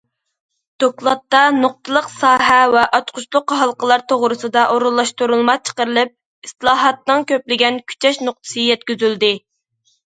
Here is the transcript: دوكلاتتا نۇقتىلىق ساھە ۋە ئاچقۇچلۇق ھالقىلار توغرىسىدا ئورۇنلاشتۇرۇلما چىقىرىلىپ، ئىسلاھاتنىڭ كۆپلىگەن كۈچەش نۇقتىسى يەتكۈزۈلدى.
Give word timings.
دوكلاتتا 0.83 1.41
نۇقتىلىق 1.57 2.07
ساھە 2.13 2.57
ۋە 2.77 2.85
ئاچقۇچلۇق 2.99 3.53
ھالقىلار 3.59 4.07
توغرىسىدا 4.15 4.65
ئورۇنلاشتۇرۇلما 4.77 5.57
چىقىرىلىپ، 5.69 6.49
ئىسلاھاتنىڭ 6.51 7.31
كۆپلىگەن 7.35 7.83
كۈچەش 7.93 8.23
نۇقتىسى 8.29 8.67
يەتكۈزۈلدى. 8.75 9.35